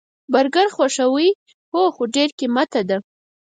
برګر 0.33 0.67
خوښوئ؟ 0.75 1.29
هو، 1.71 1.81
خو 1.95 2.03
ډیر 2.15 2.29
قیمته 2.39 2.81
ده 2.89 2.97